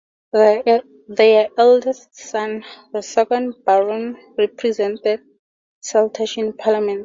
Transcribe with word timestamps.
Their 0.33 1.49
eldest 1.59 2.15
son, 2.15 2.65
the 2.91 3.03
second 3.03 3.53
Baron, 3.67 4.17
represented 4.35 5.21
Saltash 5.83 6.39
in 6.39 6.53
Parliament. 6.53 6.99